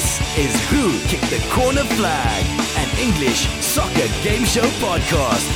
[0.00, 2.46] This is Who Kicked the Corner Flag,
[2.78, 5.46] an English soccer game show podcast.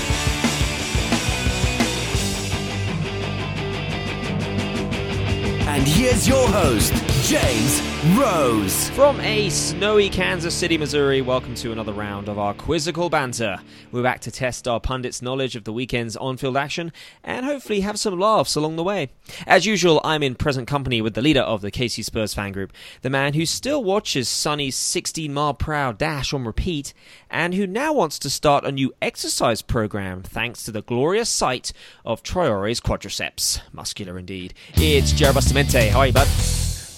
[5.66, 6.92] And here's your host,
[7.24, 7.80] James
[8.18, 8.90] Rose.
[8.90, 13.60] From a snowy Kansas City, Missouri, welcome to another round of our quizzical banter.
[13.90, 17.80] We're back to test our pundits' knowledge of the weekend's on field action and hopefully
[17.80, 19.08] have some laughs along the way.
[19.46, 22.74] As usual, I'm in present company with the leader of the KC Spurs fan group,
[23.00, 26.92] the man who still watches Sonny's 16 mile per hour dash on repeat,
[27.30, 31.72] and who now wants to start a new exercise program thanks to the glorious sight
[32.04, 33.62] of Traore's quadriceps.
[33.72, 34.52] Muscular indeed.
[34.74, 35.88] It's Jared Bustamente.
[35.88, 36.28] How are you, bud?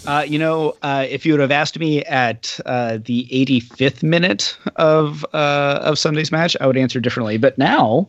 [0.06, 4.56] Uh, you know, uh, if you would have asked me at uh, the 85th minute
[4.77, 7.38] of uh, of Sunday's match, I would answer differently.
[7.38, 8.09] But now,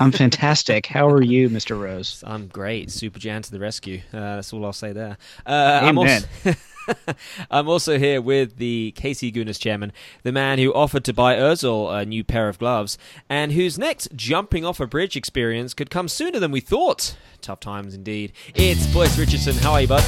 [0.00, 0.86] I'm fantastic.
[0.86, 1.78] How are you, Mr.
[1.78, 2.24] Rose?
[2.26, 2.90] I'm great.
[2.90, 4.00] Super Jan to the rescue.
[4.12, 5.18] Uh, that's all I'll say there.
[5.46, 5.88] Uh, Amen.
[5.88, 6.24] I'm also,
[7.50, 12.00] I'm also here with the KC Gooners chairman, the man who offered to buy Özil
[12.00, 16.08] a new pair of gloves, and whose next jumping off a bridge experience could come
[16.08, 17.16] sooner than we thought.
[17.40, 18.32] Tough times indeed.
[18.54, 19.54] It's Boyce Richardson.
[19.56, 20.02] How are you, bud?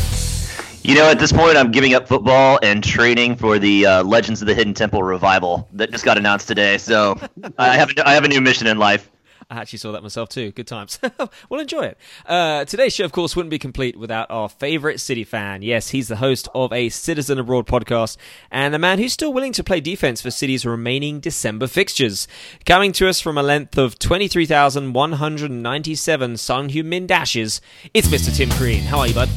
[0.84, 4.42] You know, at this point, I'm giving up football and training for the uh, Legends
[4.42, 6.76] of the Hidden Temple revival that just got announced today.
[6.76, 7.16] So
[7.58, 9.08] I have a, I have a new mission in life.
[9.48, 10.50] I actually saw that myself too.
[10.50, 10.98] Good times.
[11.50, 11.98] we'll enjoy it.
[12.26, 15.62] Uh, today's show, of course, wouldn't be complete without our favorite City fan.
[15.62, 18.16] Yes, he's the host of a Citizen Abroad podcast
[18.50, 22.26] and a man who's still willing to play defense for City's remaining December fixtures.
[22.64, 27.60] Coming to us from a length of 23,197 Son Heung-min dashes,
[27.94, 28.34] it's Mr.
[28.34, 28.82] Tim Crean.
[28.84, 29.28] How are you, bud?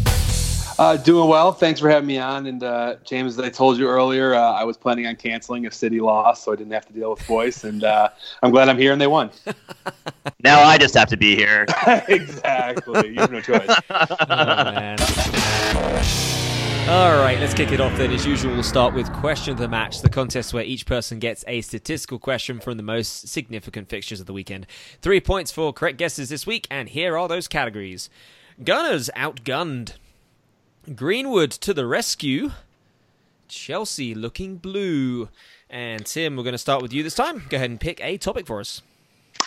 [0.77, 1.53] Uh, doing well.
[1.53, 2.47] Thanks for having me on.
[2.47, 5.73] And uh, James, as I told you earlier, uh, I was planning on canceling if
[5.73, 7.63] City lost, so I didn't have to deal with Boyce.
[7.63, 8.09] And uh,
[8.43, 9.31] I'm glad I'm here and they won.
[10.43, 11.65] Now I just have to be here.
[12.07, 13.09] exactly.
[13.09, 13.67] You have no choice.
[13.89, 14.99] Oh, man.
[16.87, 18.11] All right, let's kick it off then.
[18.11, 21.43] As usual, we'll start with question of the match, the contest where each person gets
[21.47, 24.67] a statistical question from the most significant fixtures of the weekend.
[25.01, 28.11] Three points for correct guesses this week, and here are those categories
[28.63, 29.93] Gunners outgunned,
[30.93, 32.51] Greenwood to the rescue,
[33.47, 35.29] Chelsea looking blue.
[35.67, 37.43] And Tim, we're going to start with you this time.
[37.49, 38.83] Go ahead and pick a topic for us.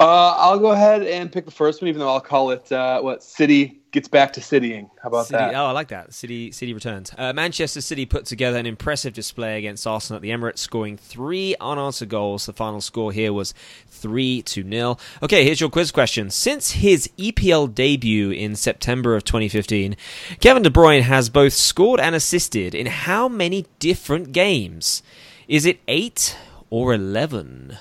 [0.00, 3.00] Uh, I'll go ahead and pick the first one, even though I'll call it uh,
[3.00, 4.88] what City gets back to citying.
[5.02, 5.54] How about City, that?
[5.54, 6.14] Oh, I like that.
[6.14, 7.12] City City returns.
[7.16, 11.56] Uh, Manchester City put together an impressive display against Arsenal at the Emirates, scoring three
[11.60, 12.46] unanswered goals.
[12.46, 13.54] The final score here was
[13.88, 15.00] three to nil.
[15.22, 16.30] Okay, here's your quiz question.
[16.30, 19.96] Since his EPL debut in September of 2015,
[20.40, 25.02] Kevin De Bruyne has both scored and assisted in how many different games?
[25.48, 26.36] Is it eight
[26.70, 27.78] or eleven?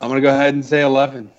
[0.00, 1.30] I'm going to go ahead and say 11.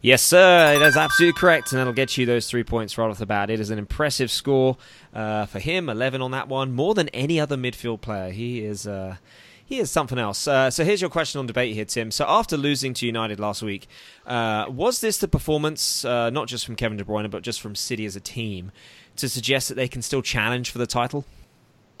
[0.00, 0.74] Yes, sir.
[0.74, 3.48] It is absolutely correct, and that'll get you those three points right off the bat.
[3.48, 4.76] It is an impressive score
[5.14, 5.88] uh, for him.
[5.88, 8.30] Eleven on that one, more than any other midfield player.
[8.30, 8.86] He is.
[8.86, 9.16] Uh,
[9.64, 10.46] he is something else.
[10.46, 12.10] Uh, so here's your question on debate here, Tim.
[12.10, 13.88] So after losing to United last week,
[14.26, 17.74] uh, was this the performance, uh, not just from Kevin De Bruyne, but just from
[17.74, 18.72] City as a team,
[19.16, 21.24] to suggest that they can still challenge for the title?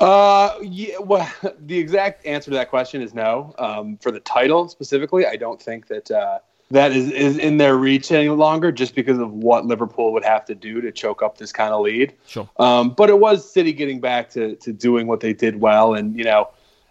[0.00, 3.54] Uh, yeah, well, the exact answer to that question is no.
[3.58, 6.38] Um, for the title specifically, I don't think that uh,
[6.70, 10.44] that is, is in their reach any longer just because of what Liverpool would have
[10.46, 12.14] to do to choke up this kind of lead.
[12.26, 12.48] Sure.
[12.58, 15.94] Um, but it was City getting back to, to doing what they did well.
[15.94, 16.48] And, you know,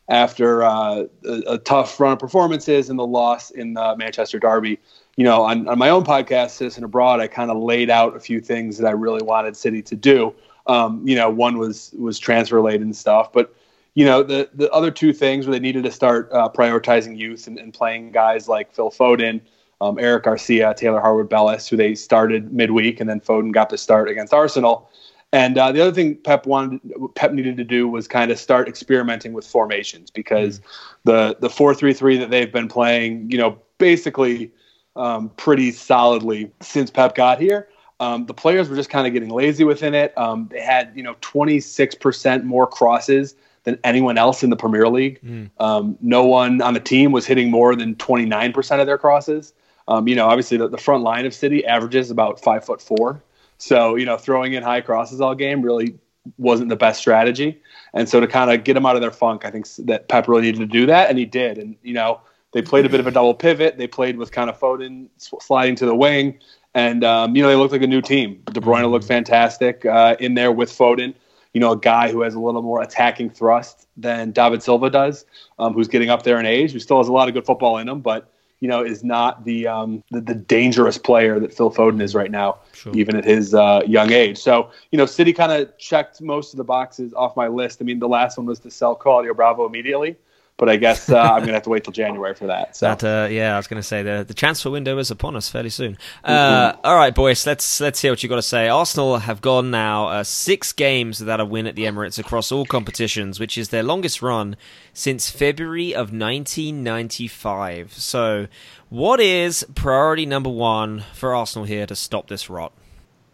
[0.10, 4.80] after uh, a, a tough run of performances and the loss in the Manchester Derby,
[5.16, 8.20] you know, on, on my own podcast, Citizen Abroad, I kind of laid out a
[8.20, 10.34] few things that I really wanted City to do.
[10.68, 13.56] Um, you know, one was was transfer related and stuff, but
[13.96, 17.48] you know, the the other two things where they needed to start uh, prioritizing youth
[17.48, 19.42] and, and playing guys like Phil Foden,
[19.82, 23.78] um, Eric Garcia, Taylor Harwood Bellis, who they started midweek, and then Foden got the
[23.78, 24.90] start against Arsenal.
[25.34, 26.80] And uh, the other thing Pep wanted,
[27.16, 30.62] Pep needed to do was kind of start experimenting with formations because
[31.06, 34.52] the the four three three that they've been playing, you know, basically
[34.96, 37.68] um, pretty solidly since Pep got here.
[38.00, 40.18] Um, the players were just kind of getting lazy within it.
[40.18, 45.20] Um, they had you know 26% more crosses than anyone else in the Premier League.
[45.60, 49.54] Um, no one on the team was hitting more than 29% of their crosses.
[49.88, 53.24] Um, you know, obviously the, the front line of City averages about five foot four.
[53.58, 55.98] So you know, throwing in high crosses all game really
[56.38, 57.62] wasn't the best strategy.
[57.94, 60.28] And so to kind of get them out of their funk, I think that Pep
[60.28, 61.58] really needed to do that, and he did.
[61.58, 62.22] And you know,
[62.54, 63.78] they played a bit of a double pivot.
[63.78, 66.40] They played with kind of Foden sliding to the wing,
[66.74, 68.42] and um, you know they looked like a new team.
[68.52, 71.14] De Bruyne looked fantastic uh, in there with Foden.
[71.54, 75.26] You know, a guy who has a little more attacking thrust than David Silva does,
[75.60, 77.78] um, who's getting up there in age, who still has a lot of good football
[77.78, 81.70] in him, but you know, is not the um, the, the dangerous player that Phil
[81.70, 82.94] Foden is right now, Sure.
[82.96, 84.38] even at his uh, young age.
[84.38, 87.82] So, you know, City kind of checked most of the boxes off my list.
[87.82, 90.16] I mean, the last one was to sell Claudio Bravo immediately,
[90.64, 92.78] but I guess uh, I'm gonna have to wait till January for that.
[92.78, 92.86] So.
[92.88, 95.50] That, uh, yeah, I was going to say the the transfer window is upon us
[95.50, 95.98] fairly soon.
[96.24, 98.70] Uh, all right, boys, let's let's hear what you've got to say.
[98.70, 102.66] Arsenal have gone now uh, six games without a win at the Emirates across all
[102.66, 104.56] competitions, which is their longest run
[104.94, 107.92] since February of 1995.
[107.92, 108.48] So,
[108.88, 112.72] what is priority number one for Arsenal here to stop this rot?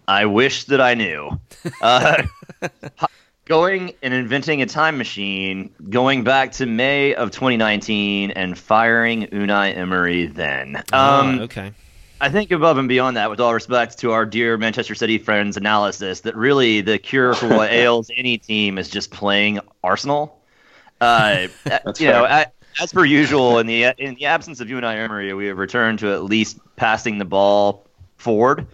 [0.08, 1.40] I wish that I knew.
[1.80, 2.24] Uh,
[3.50, 9.76] going and inventing a time machine, going back to May of 2019 and firing Unai
[9.76, 10.78] Emery then.
[10.94, 11.74] Um, oh, okay.
[12.22, 15.58] I think above and beyond that, with all respect to our dear Manchester City friends'
[15.58, 20.40] analysis, that really the cure for what ails any team is just playing Arsenal.
[21.02, 24.96] Uh, That's you know, a- as per usual, in the in the absence of Unai
[24.98, 27.88] Emery, we have returned to at least passing the ball
[28.18, 28.68] forward,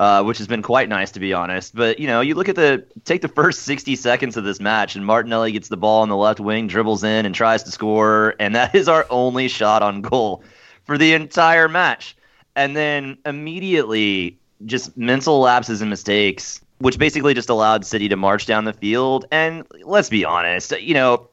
[0.00, 1.74] uh, which has been quite nice to be honest.
[1.74, 4.96] But you know, you look at the take the first 60 seconds of this match,
[4.96, 8.34] and Martinelli gets the ball on the left wing, dribbles in, and tries to score,
[8.40, 10.42] and that is our only shot on goal
[10.84, 12.16] for the entire match.
[12.56, 18.46] And then immediately, just mental lapses and mistakes, which basically just allowed City to march
[18.46, 19.26] down the field.
[19.30, 21.28] And let's be honest, you know,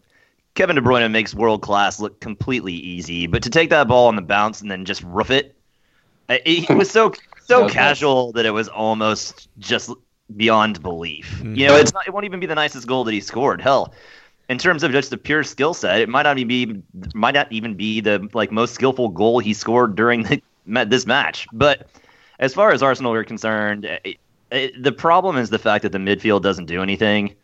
[0.56, 4.18] Kevin De Bruyne makes world class look completely easy, but to take that ball on
[4.18, 5.56] the bounce and then just roof it,
[6.28, 7.13] it, it was so
[7.48, 7.74] so Okay.
[7.74, 9.90] casual that it was almost just
[10.36, 11.40] beyond belief.
[11.40, 11.54] You mm-hmm.
[11.68, 13.62] know, it's not, it won't even be the nicest goal that he scored.
[13.62, 13.94] Hell,
[14.50, 17.52] in terms of just the pure skill set, it might not even be might not
[17.52, 20.42] even be the like most skillful goal he scored during the,
[20.86, 21.48] this match.
[21.54, 21.88] But
[22.40, 24.18] as far as Arsenal are concerned, it,
[24.52, 27.36] it, the problem is the fact that the midfield doesn't do anything,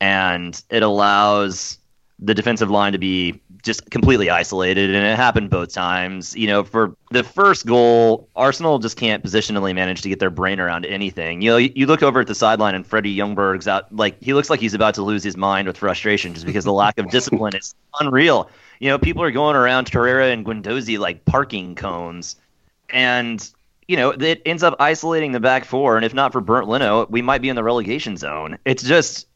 [0.00, 1.78] and it allows
[2.18, 6.34] the defensive line to be just completely isolated, and it happened both times.
[6.36, 10.60] You know, for the first goal, Arsenal just can't positionally manage to get their brain
[10.60, 11.42] around anything.
[11.42, 14.34] You know, you, you look over at the sideline, and Freddie Ljungberg's out like he
[14.34, 17.10] looks like he's about to lose his mind with frustration just because the lack of
[17.10, 18.50] discipline is unreal.
[18.78, 22.36] You know, people are going around Torreira and Guendouzi like parking cones,
[22.88, 23.46] and
[23.88, 25.96] you know it ends up isolating the back four.
[25.96, 28.58] And if not for Bernd Leno, we might be in the relegation zone.
[28.64, 29.26] It's just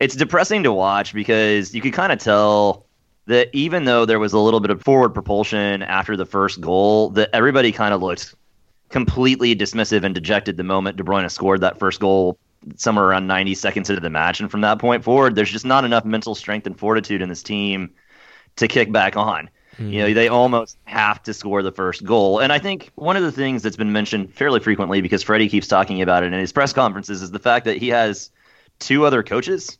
[0.00, 2.83] it's depressing to watch because you could kind of tell
[3.26, 7.10] that even though there was a little bit of forward propulsion after the first goal,
[7.10, 8.34] that everybody kind of looked
[8.90, 12.38] completely dismissive and dejected the moment De Bruyne scored that first goal
[12.76, 14.40] somewhere around 90 seconds into the match.
[14.40, 17.42] And from that point forward, there's just not enough mental strength and fortitude in this
[17.42, 17.90] team
[18.56, 19.50] to kick back on.
[19.78, 20.14] You know, mm.
[20.14, 22.38] they almost have to score the first goal.
[22.38, 25.66] And I think one of the things that's been mentioned fairly frequently because Freddie keeps
[25.66, 28.30] talking about it in his press conferences is the fact that he has
[28.78, 29.78] two other coaches.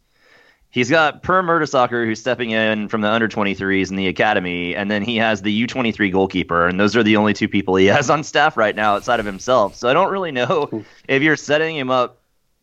[0.74, 4.90] He's got Per Mertesacker, who's stepping in from the under 23s in the academy, and
[4.90, 8.10] then he has the U23 goalkeeper, and those are the only two people he has
[8.10, 9.76] on staff right now outside of himself.
[9.76, 12.18] So I don't really know if you're setting him up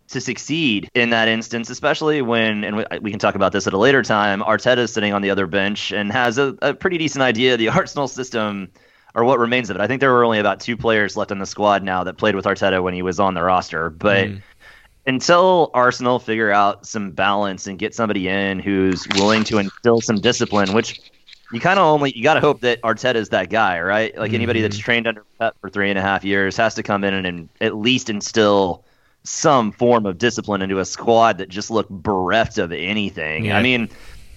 [0.10, 3.72] to succeed in that instance, especially when, and we- we can talk about this at
[3.72, 7.22] a later time, Arteta's sitting on the other bench and has a, a pretty decent
[7.24, 8.70] idea of the Arsenal system
[9.16, 9.82] or what remains of it.
[9.82, 12.36] I think there were only about two players left on the squad now that played
[12.36, 14.36] with Arteta when he was on the roster, but hmm.
[15.06, 20.18] Until Arsenal figure out some balance and get somebody in who's willing to instill some
[20.18, 21.00] discipline, which
[21.52, 24.18] you kind of only you got to hope that Arteta is that guy, right?
[24.18, 27.04] Like anybody that's trained under Pep for three and a half years has to come
[27.04, 28.86] in and, and at least instill
[29.24, 33.46] some form of discipline into a squad that just looked bereft of anything.
[33.46, 33.58] Yeah.
[33.58, 33.90] I mean,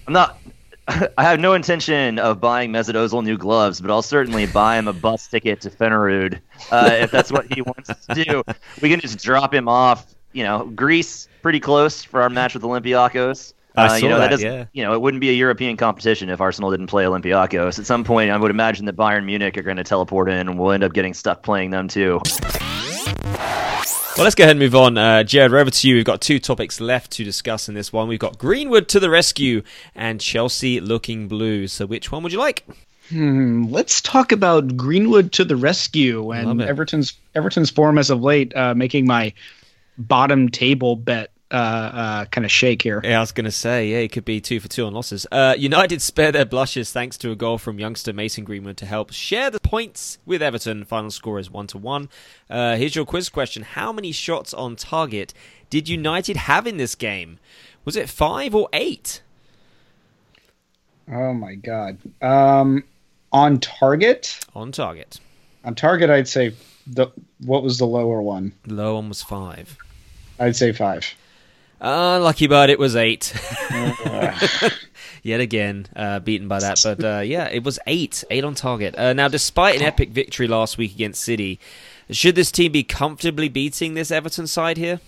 [0.07, 0.39] I'm not.
[0.87, 4.87] I have no intention of buying Mesut Ozil new gloves, but I'll certainly buy him
[4.87, 6.39] a bus ticket to Fenerud
[6.71, 8.43] uh, if that's what he wants to do.
[8.81, 10.14] We can just drop him off.
[10.35, 13.53] You know, Greece pretty close for our match with Olympiacos.
[13.77, 14.65] I Uh, saw you know, that, doesn't- yeah.
[14.73, 17.79] You know, it wouldn't be a European competition if Arsenal didn't play Olympiacos.
[17.79, 20.59] At some point, I would imagine that Bayern Munich are going to teleport in, and
[20.59, 22.19] we'll end up getting stuck playing them too.
[24.17, 24.97] Well, let's go ahead and move on.
[24.97, 25.95] Uh, Jared, we're over to you.
[25.95, 28.09] We've got two topics left to discuss in this one.
[28.09, 29.61] We've got Greenwood to the rescue
[29.93, 31.67] and Chelsea looking blue.
[31.67, 32.65] So, which one would you like?
[33.09, 36.61] Hmm, let's talk about Greenwood to the rescue and.
[36.61, 39.31] Everton's Everton's form as of late, uh, making my
[39.97, 42.99] bottom table bet uh, uh, kind of shake here.
[43.03, 45.27] Yeah, I was going to say, yeah, it could be two for two on losses.
[45.31, 49.13] Uh, United spare their blushes thanks to a goal from youngster Mason Greenwood to help
[49.13, 50.83] share the points with Everton.
[50.85, 52.09] Final score is one to one.
[52.49, 55.33] Uh, here's your quiz question: How many shots on target
[55.69, 57.37] did United have in this game?
[57.85, 59.21] Was it five or eight?
[61.11, 61.99] Oh my god!
[62.21, 62.83] Um,
[63.31, 65.19] on target, On target.
[65.63, 66.53] on target, I'd say
[66.87, 67.07] the
[67.45, 68.53] what was the lower one?
[68.63, 69.77] The low one was five.
[70.39, 71.05] I'd say five.
[71.81, 73.33] Uh, lucky bird, it was eight.
[75.25, 76.79] yet again uh, beaten by that.
[76.83, 78.97] But uh, yeah, it was eight, eight on target.
[78.97, 81.59] Uh, now, despite an epic victory last week against City,
[82.11, 84.99] should this team be comfortably beating this Everton side here?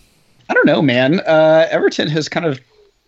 [0.49, 1.19] I don't know, man.
[1.19, 2.59] Uh, Everton has kind of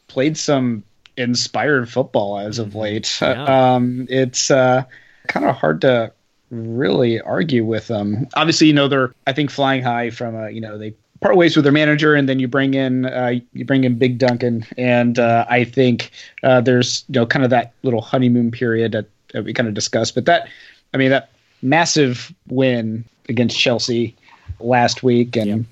[0.07, 0.83] played some
[1.17, 3.17] inspired football as of late.
[3.21, 3.73] Yeah.
[3.73, 4.83] Um, it's uh,
[5.27, 6.11] kind of hard to
[6.51, 8.27] really argue with them.
[8.35, 11.55] Obviously, you know they're I think flying high from a, you know they part ways
[11.55, 15.17] with their manager, and then you bring in uh, you bring in Big Duncan, and
[15.19, 16.11] uh, I think
[16.43, 19.73] uh, there's you know kind of that little honeymoon period that, that we kind of
[19.73, 20.15] discussed.
[20.15, 20.47] But that
[20.93, 24.15] I mean that massive win against Chelsea
[24.59, 25.65] last week, and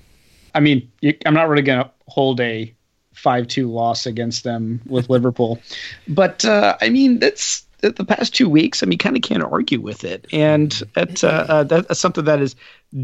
[0.54, 2.72] I mean you, I'm not really going to hold a
[3.14, 5.60] five two loss against them with Liverpool,
[6.06, 9.42] but uh, I mean that's the the past two weeks, I mean, kind of can't
[9.42, 12.56] argue with it, and uh, uh, that's something that is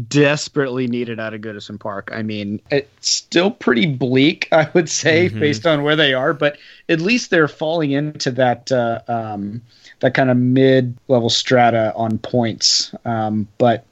[0.07, 2.09] desperately needed out of Goodison Park.
[2.11, 6.57] I mean, it's still pretty bleak, I would say, based on where they are, but
[6.89, 9.61] at least they're falling into that uh, um,
[9.99, 12.93] that kind of mid-level strata on points.
[13.05, 13.85] Um, but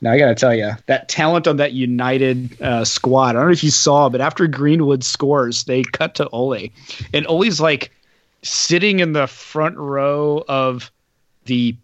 [0.00, 3.30] now I got to tell you that talent on that United uh, squad.
[3.30, 6.70] I don't know if you saw, but after Greenwood scores, they cut to Ole,
[7.12, 7.90] and Ole's like
[8.44, 10.92] sitting in the front row of
[11.46, 11.76] the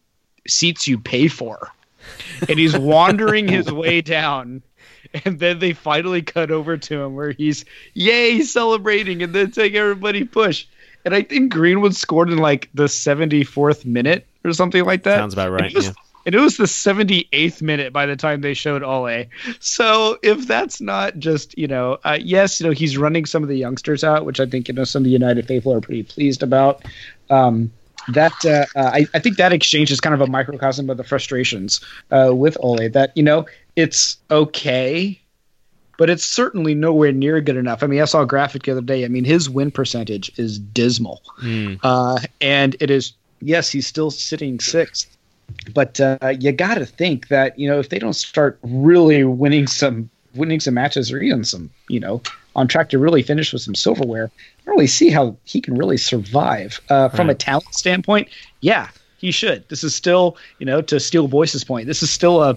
[0.46, 1.68] seats you pay for.
[2.48, 4.62] And he's wandering his way down.
[5.24, 7.64] And then they finally cut over to him where he's,
[7.94, 9.22] yay, celebrating.
[9.22, 10.66] And then take everybody push.
[11.04, 15.16] And I think Greenwood scored in like the 74th minute or something like that.
[15.18, 15.74] Sounds about And right.
[15.74, 15.92] was- Yeah.
[16.26, 19.26] And it was the 78th minute by the time they showed Ole.
[19.58, 23.48] So if that's not just, you know, uh, yes, you know, he's running some of
[23.48, 26.02] the youngsters out, which I think, you know, some of the United faithful are pretty
[26.02, 26.84] pleased about.
[27.30, 27.72] Um,
[28.08, 31.04] that uh, uh, I, I think that exchange is kind of a microcosm of the
[31.04, 32.88] frustrations uh, with Ole.
[32.88, 33.46] That you know
[33.76, 35.20] it's okay,
[35.98, 37.82] but it's certainly nowhere near good enough.
[37.82, 39.04] I mean, I saw a graphic the other day.
[39.04, 41.22] I mean, his win percentage is dismal,
[41.82, 45.16] uh, and it is yes, he's still sitting sixth,
[45.74, 49.66] but uh, you got to think that you know if they don't start really winning
[49.66, 52.22] some winning some matches or even some you know
[52.56, 55.74] on track to really finish with some silverware, I don't really see how he can
[55.76, 58.28] really survive uh, from a talent standpoint.
[58.60, 58.88] Yeah,
[59.18, 59.68] he should.
[59.68, 61.86] This is still you know to steal Boyce's point.
[61.86, 62.56] This is still a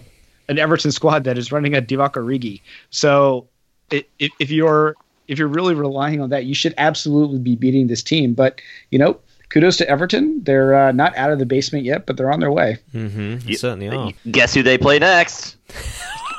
[0.50, 2.62] an Everton squad that is running a Divock Origi.
[2.90, 3.48] So
[3.92, 4.98] i- if, if you're
[5.28, 8.34] if you're really relying on that, you should absolutely be beating this team.
[8.34, 8.60] But
[8.92, 9.20] you know,
[9.54, 10.44] kudos to Everton.
[10.44, 12.80] They're uh, not out of the basement yet, but they're on their way.
[12.94, 13.48] Mm-hmm.
[13.48, 14.12] You certainly are.
[14.30, 15.58] Guess who they play next?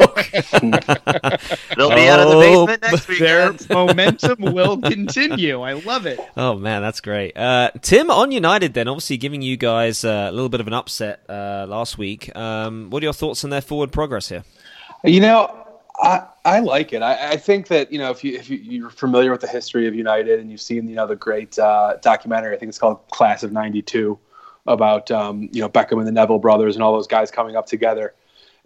[0.01, 3.19] They'll be out of the Oh, basement next week.
[3.21, 5.61] Their momentum will continue.
[5.63, 6.19] I love it.
[6.37, 7.37] Oh man, that's great.
[7.37, 10.73] Uh, Tim on United then, obviously giving you guys uh, a little bit of an
[10.73, 12.35] upset uh, last week.
[12.37, 14.43] Um, what are your thoughts on their forward progress here?
[15.05, 15.67] You know,
[15.97, 17.01] I I like it.
[17.03, 19.87] I, I think that you know if you if you, you're familiar with the history
[19.87, 23.07] of United and you've seen you know the great uh, documentary, I think it's called
[23.09, 24.19] Class of '92,
[24.67, 27.67] about um, you know Beckham and the Neville brothers and all those guys coming up
[27.67, 28.15] together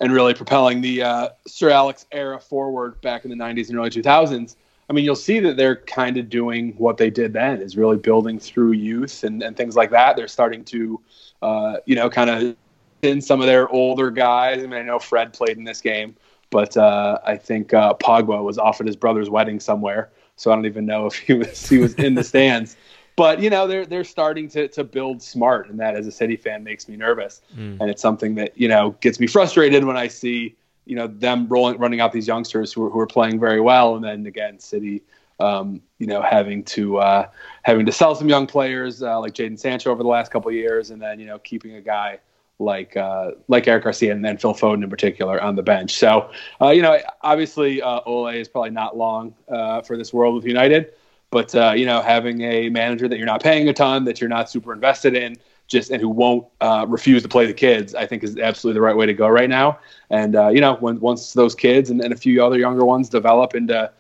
[0.00, 3.90] and really propelling the uh, Sir Alex era forward back in the '90s and early
[3.90, 4.56] 2000s.
[4.90, 7.99] I mean, you'll see that they're kind of doing what they did then, is really
[7.99, 10.16] building through youth and, and things like that.
[10.16, 11.00] They're starting to,
[11.42, 12.56] uh, you know, kind of
[13.02, 14.62] in some of their older guys.
[14.62, 16.16] I mean, I know Fred played in this game,
[16.50, 20.55] but uh, I think uh, Pogba was off at his brother's wedding somewhere, so I
[20.55, 22.76] don't even know if he was he was in the stands.
[23.17, 26.37] But you know, they're they're starting to to build smart, and that as a City
[26.37, 27.43] fan makes me nervous,
[27.81, 31.49] and it's something that you know gets me frustrated when I see you know them
[31.49, 34.59] rolling running out these youngsters who are, who are playing very well, and then again
[34.59, 35.02] City.
[35.40, 37.28] Um, you know, having to uh,
[37.62, 40.57] having to sell some young players uh, like Jadon Sancho over the last couple of
[40.57, 42.19] years, and then you know keeping a guy
[42.59, 45.95] like uh, like Eric Garcia and then Phil Foden in particular on the bench.
[45.95, 50.35] So uh, you know, obviously uh, Ole is probably not long uh, for this world
[50.35, 50.93] with United,
[51.31, 54.31] but uh, you know, having a manager that you're not paying a ton, that you're
[54.31, 55.37] not super invested in,
[55.69, 58.83] just and who won't uh, refuse to play the kids, I think is absolutely the
[58.83, 59.79] right way to go right now.
[60.11, 63.55] And you know, when once those kids and, and a few other younger ones develop
[63.55, 63.91] into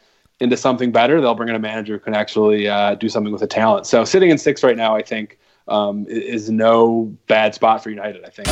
[0.40, 2.64] into something better, they'll bring in a manager who can actually
[2.96, 3.86] do something with the talent.
[3.86, 5.38] So sitting in six right now, I think,
[5.68, 8.24] um, is no bad spot for United.
[8.24, 8.48] I think.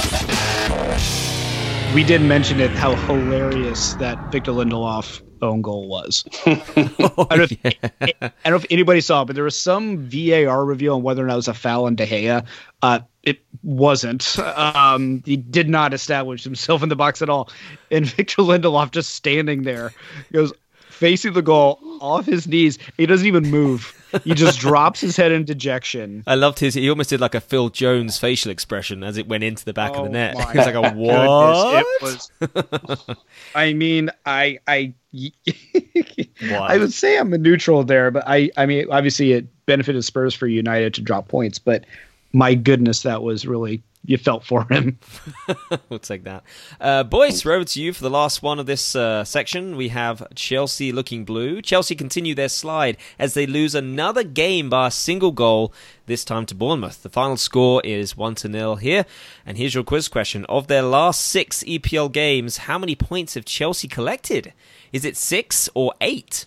[1.95, 6.25] We did mention it how hilarious that Victor Lindelof own goal was.
[6.47, 7.53] I, don't know if,
[8.21, 11.25] I don't know if anybody saw, it, but there was some VAR review on whether
[11.25, 12.45] or not it was a foul on De Gea.
[12.83, 14.39] Uh, it wasn't.
[14.39, 17.51] Um, he did not establish himself in the box at all.
[17.91, 19.93] And Victor Lindelof just standing there
[20.33, 20.53] goes,
[20.99, 22.79] facing the goal off his knees.
[22.97, 23.93] He doesn't even move.
[24.25, 26.23] He just drops his head in dejection.
[26.27, 26.75] I loved his.
[26.75, 29.91] He almost did like a Phil Jones facial expression as it went into the back
[29.97, 30.35] of the Oh net.
[30.35, 31.85] my He was like a what?
[32.01, 33.17] goodness, was.
[33.55, 34.93] I mean, I I
[36.53, 40.35] I would say I'm a neutral there, but I I mean, obviously it benefited Spurs
[40.35, 41.85] for United to drop points, but
[42.33, 44.99] my goodness, that was really you felt for him.
[45.89, 46.45] we'll take that.
[46.81, 49.77] Uh, Boyce, we're over to you for the last one of this uh, section.
[49.77, 51.61] We have Chelsea looking blue.
[51.61, 55.73] Chelsea continue their slide as they lose another game by a single goal,
[56.07, 57.03] this time to Bournemouth.
[57.03, 59.05] The final score is 1 to 0 here.
[59.45, 60.45] And here's your quiz question.
[60.47, 64.53] Of their last six EPL games, how many points have Chelsea collected?
[64.93, 66.47] Is it six or eight?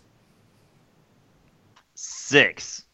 [1.93, 2.85] Six.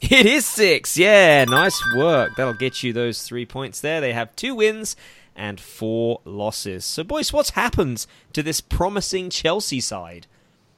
[0.10, 0.96] It is six.
[0.96, 2.34] Yeah, nice work.
[2.36, 4.00] That'll get you those three points there.
[4.00, 4.96] They have two wins
[5.36, 6.84] and four losses.
[6.86, 10.26] So, boys, what's happened to this promising Chelsea side?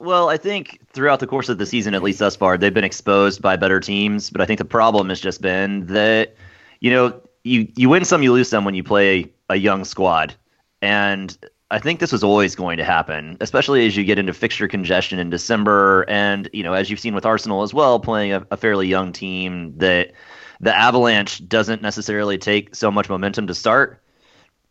[0.01, 2.83] Well, I think throughout the course of the season, at least thus far, they've been
[2.83, 4.29] exposed by better teams.
[4.29, 6.35] But I think the problem has just been that,
[6.81, 10.35] you know, you, you win some, you lose some when you play a young squad.
[10.81, 11.37] And
[11.73, 15.19] I think this was always going to happen, especially as you get into fixture congestion
[15.19, 16.05] in December.
[16.07, 19.11] And, you know, as you've seen with Arsenal as well, playing a, a fairly young
[19.11, 20.13] team, that
[20.61, 24.03] the Avalanche doesn't necessarily take so much momentum to start.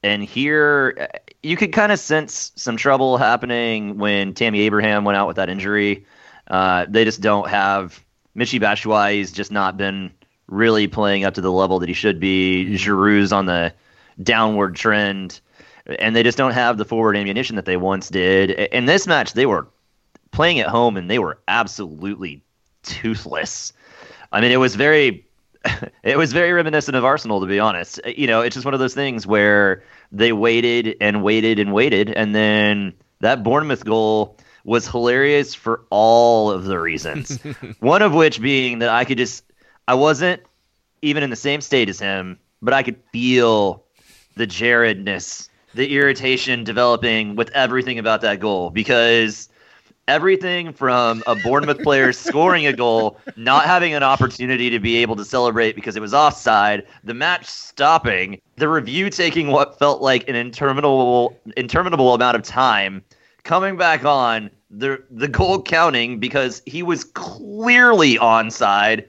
[0.04, 1.10] And here,
[1.42, 5.50] you could kind of sense some trouble happening when Tammy Abraham went out with that
[5.50, 6.06] injury.
[6.48, 8.04] Uh, they just don't have
[8.36, 10.12] Michy Batshuayi's just not been
[10.48, 12.78] really playing up to the level that he should be.
[12.78, 13.74] Giroud's on the
[14.22, 15.40] downward trend,
[15.86, 18.52] and they just don't have the forward ammunition that they once did.
[18.52, 19.68] In this match, they were
[20.32, 22.42] playing at home, and they were absolutely
[22.84, 23.74] toothless.
[24.32, 25.26] I mean, it was very
[26.04, 28.00] it was very reminiscent of Arsenal, to be honest.
[28.06, 31.74] Uh, you know, it's just one of those things where they waited and waited and
[31.74, 37.40] waited, and then that Bournemouth goal was hilarious for all of the reasons.
[37.80, 39.44] one of which being that I could just,
[39.88, 40.42] I wasn't
[41.02, 43.84] even in the same state as him, but I could feel
[44.36, 49.50] the Jaredness, the irritation developing with everything about that goal because
[50.08, 55.16] everything from a Bournemouth player scoring a goal, not having an opportunity to be able
[55.16, 60.28] to celebrate because it was offside, the match stopping, the review taking what felt like
[60.28, 63.04] an interminable interminable amount of time,
[63.44, 69.06] coming back on, the the goal counting because he was clearly onside,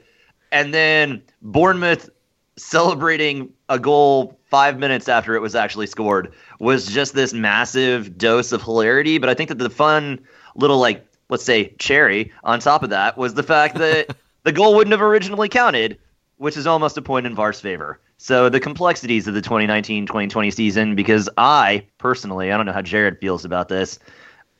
[0.50, 2.10] and then Bournemouth
[2.56, 6.32] celebrating a goal five minutes after it was actually scored
[6.62, 9.18] was just this massive dose of hilarity.
[9.18, 10.20] But I think that the fun
[10.54, 14.76] little like let's say cherry on top of that was the fact that the goal
[14.76, 15.98] wouldn't have originally counted,
[16.36, 18.00] which is almost a point in VAR's favor.
[18.16, 23.18] So the complexities of the 2019-2020 season, because I personally, I don't know how Jared
[23.18, 23.98] feels about this,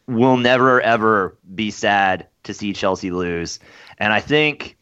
[0.08, 3.60] will never ever be sad to see Chelsea lose.
[3.98, 4.76] And I think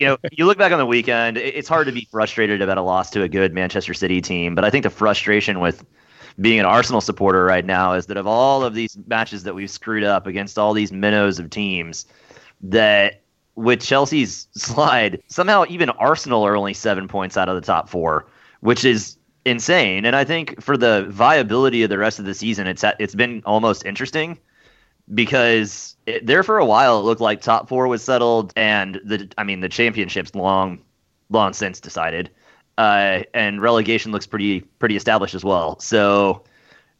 [0.00, 2.82] you know, you look back on the weekend, it's hard to be frustrated about a
[2.82, 5.84] loss to a good Manchester City team, but I think the frustration with
[6.40, 9.70] being an Arsenal supporter right now is that of all of these matches that we've
[9.70, 12.06] screwed up against all these minnows of teams,
[12.62, 13.22] that
[13.54, 18.26] with Chelsea's slide, somehow even Arsenal are only seven points out of the top four,
[18.60, 20.06] which is insane.
[20.06, 23.42] And I think for the viability of the rest of the season, it's it's been
[23.44, 24.38] almost interesting
[25.12, 29.30] because it, there for a while it looked like top four was settled, and the
[29.38, 30.80] I mean the championship's long,
[31.30, 32.30] long since decided
[32.78, 35.78] uh, and relegation looks pretty pretty established as well.
[35.80, 36.44] So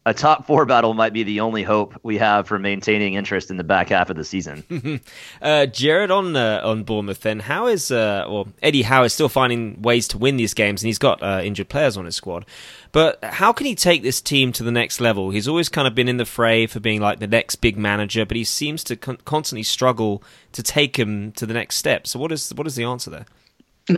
[0.05, 3.57] a top four battle might be the only hope we have for maintaining interest in
[3.57, 5.01] the back half of the season.
[5.41, 7.21] uh, Jared on uh, on Bournemouth.
[7.21, 10.83] Then how is uh, well Eddie Howe is still finding ways to win these games,
[10.83, 12.45] and he's got uh, injured players on his squad.
[12.91, 15.31] But how can he take this team to the next level?
[15.31, 18.25] He's always kind of been in the fray for being like the next big manager,
[18.25, 22.07] but he seems to con- constantly struggle to take him to the next step.
[22.07, 23.25] So what is what is the answer there?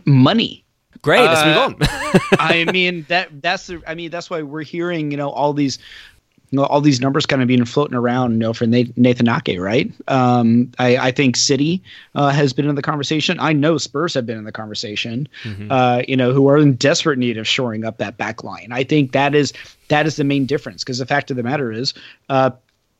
[0.05, 0.64] Money.
[1.01, 2.21] Great, let's Uh, move on.
[2.39, 5.79] I mean that that's the, I mean that's why we're hearing you know all these
[6.51, 9.59] you know, all these numbers kind of being floating around you know for Nathan Ake
[9.59, 9.91] right?
[10.07, 11.81] Um, I, I think City
[12.13, 13.39] uh, has been in the conversation.
[13.39, 15.27] I know Spurs have been in the conversation
[15.69, 18.69] uh, you know who are in desperate need of shoring up that back line.
[18.71, 19.53] I think that is
[19.89, 21.93] that is the main difference because the fact of the matter is
[22.29, 22.51] uh,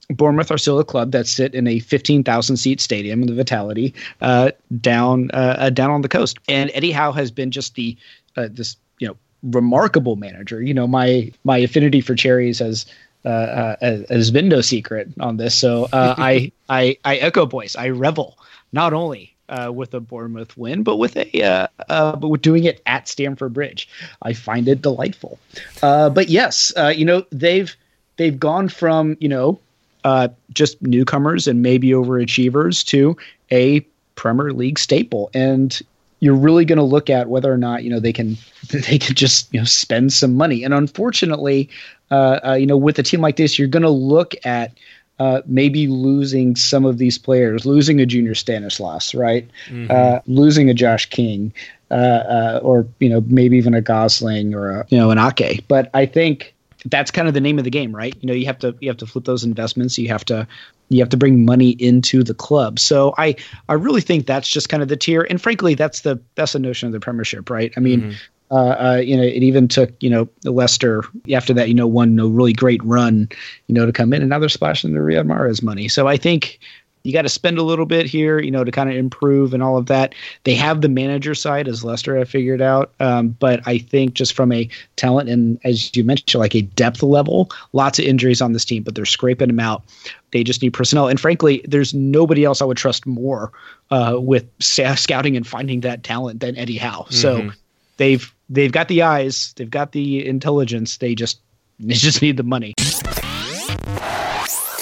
[0.09, 3.93] Bournemouth are still a club that sit in a 15,000 seat stadium in the Vitality
[4.21, 6.37] uh, down uh, uh, down on the coast.
[6.47, 7.97] And Eddie Howe has been just the
[8.37, 10.61] uh, this you know remarkable manager.
[10.61, 12.85] You know my my affinity for cherries has
[13.25, 15.55] uh, uh, has been no secret on this.
[15.55, 17.75] So uh, I I I echo Boyce.
[17.75, 18.37] I revel
[18.71, 19.31] not only.
[19.47, 23.07] Uh, with a Bournemouth win, but with a uh, uh, but with doing it at
[23.07, 23.87] Stamford Bridge,
[24.23, 25.37] I find it delightful.
[25.83, 27.75] Uh, but yes, uh, you know they've
[28.17, 29.59] they've gone from you know
[30.05, 33.17] uh, just newcomers and maybe overachievers to
[33.51, 33.81] a
[34.13, 35.31] Premier League staple.
[35.33, 35.81] And
[36.19, 38.37] you're really going to look at whether or not you know they can
[38.69, 40.63] they can just you know spend some money.
[40.63, 41.69] And unfortunately,
[42.11, 44.71] uh, uh, you know, with a team like this, you're going to look at
[45.17, 49.49] uh, maybe losing some of these players, losing a Junior Stanislas, right?
[49.67, 49.87] Mm-hmm.
[49.89, 51.53] Uh, losing a Josh King,
[51.89, 55.67] uh, uh, or you know maybe even a Gosling or a, you know an Ake.
[55.67, 56.54] But I think
[56.85, 58.15] that's kind of the name of the game, right?
[58.21, 59.97] You know, you have to you have to flip those investments.
[59.97, 60.47] You have to
[60.89, 62.79] you have to bring money into the club.
[62.79, 63.35] So I
[63.67, 66.59] I really think that's just kind of the tier, and frankly, that's the that's the
[66.59, 67.73] notion of the Premiership, right?
[67.75, 68.01] I mean.
[68.01, 68.11] Mm-hmm.
[68.51, 72.17] Uh, uh, you know, it even took you know Leicester after that, you know, one
[72.19, 73.27] a really great run,
[73.65, 75.87] you know, to come in, and now they're splashing the Riyad Mahrez money.
[75.87, 76.59] So I think
[77.05, 79.61] you got to spend a little bit here, you know, to kind of improve and
[79.61, 80.15] all of that.
[80.43, 84.33] They have the manager side as Leicester have figured out, um, but I think just
[84.33, 88.53] from a talent and as you mentioned, like a depth level, lots of injuries on
[88.53, 89.83] this team, but they're scraping them out.
[90.31, 93.51] They just need personnel, and frankly, there's nobody else I would trust more
[93.91, 97.03] uh, with scouting and finding that talent than Eddie Howe.
[97.03, 97.13] Mm-hmm.
[97.13, 97.51] So
[97.97, 100.97] they've they've got the eyes, they've got the intelligence.
[100.97, 101.39] They just
[101.79, 102.73] they just need the money.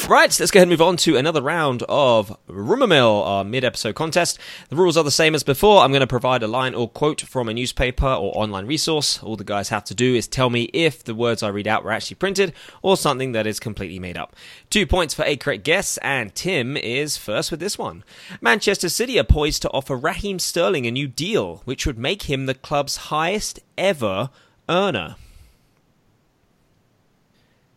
[0.10, 3.64] Right, let's go ahead and move on to another round of Rumour Mill, our mid
[3.64, 4.38] episode contest.
[4.68, 5.82] The rules are the same as before.
[5.82, 9.24] I'm going to provide a line or quote from a newspaper or online resource.
[9.24, 11.86] All the guys have to do is tell me if the words I read out
[11.86, 14.36] were actually printed or something that is completely made up.
[14.70, 18.04] Two points for a correct guess, and Tim is first with this one.
[18.42, 22.46] Manchester City are poised to offer Raheem Sterling a new deal, which would make him
[22.46, 24.32] the club's highest ever
[24.68, 25.16] earner.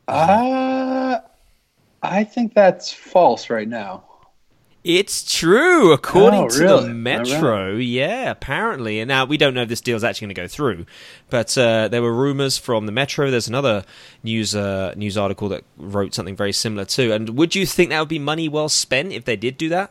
[0.08, 1.20] Uh,
[2.02, 4.04] I think that's false right now.
[4.86, 6.88] It's true, according oh, to really?
[6.88, 7.74] the Metro.
[7.74, 7.82] Right.
[7.82, 9.00] Yeah, apparently.
[9.00, 10.86] And now we don't know if this deal is actually going to go through,
[11.28, 13.28] but uh, there were rumors from the Metro.
[13.28, 13.84] There's another
[14.22, 17.12] news uh, news article that wrote something very similar too.
[17.12, 19.90] And would you think that would be money well spent if they did do that?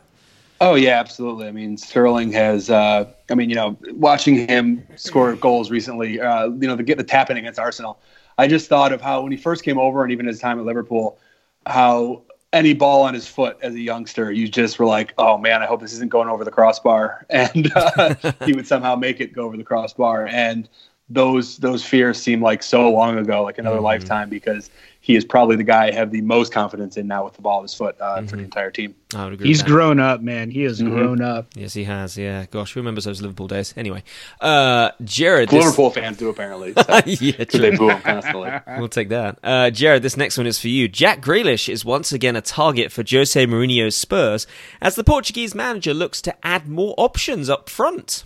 [0.62, 1.46] Oh yeah, absolutely.
[1.46, 2.70] I mean, Sterling has.
[2.70, 6.22] Uh, I mean, you know, watching him score goals recently.
[6.22, 7.98] Uh, you know, the get the tapping against Arsenal.
[8.38, 10.64] I just thought of how when he first came over, and even his time at
[10.64, 11.18] Liverpool
[11.66, 15.62] how any ball on his foot as a youngster, you just were like, "Oh man,
[15.62, 19.32] I hope this isn't going over the crossbar," and uh, he would somehow make it
[19.32, 20.26] go over the crossbar.
[20.26, 20.68] And
[21.08, 23.84] those those fears seem like so long ago, like another mm-hmm.
[23.84, 24.70] lifetime, because
[25.06, 27.60] he is probably the guy I have the most confidence in now with the ball
[27.60, 28.26] at his foot uh, mm-hmm.
[28.26, 28.44] for the mm-hmm.
[28.46, 28.92] entire team.
[29.40, 30.50] He's grown up, man.
[30.50, 30.92] He has mm-hmm.
[30.92, 31.46] grown up.
[31.54, 32.18] Yes, he has.
[32.18, 33.72] Yeah, gosh, who remembers those Liverpool days?
[33.76, 34.02] Anyway,
[34.40, 35.64] uh, Jared, this...
[35.64, 36.72] Liverpool fans do apparently.
[36.72, 36.82] So.
[37.06, 37.60] yeah, true.
[37.60, 38.50] they boo him constantly.
[38.78, 39.38] we'll take that.
[39.44, 40.88] Uh, Jared, this next one is for you.
[40.88, 44.48] Jack Grealish is once again a target for Jose Mourinho's Spurs
[44.80, 48.24] as the Portuguese manager looks to add more options up front.